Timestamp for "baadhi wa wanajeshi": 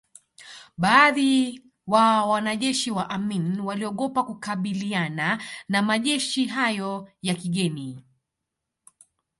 0.77-2.91